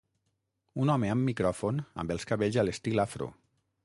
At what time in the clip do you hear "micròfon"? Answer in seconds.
1.29-1.81